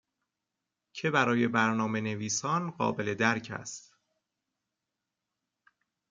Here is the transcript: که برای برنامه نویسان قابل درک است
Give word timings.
که 0.93 1.11
برای 1.11 1.47
برنامه 1.47 2.01
نویسان 2.01 2.71
قابل 2.71 3.13
درک 3.13 3.51
است 3.55 3.97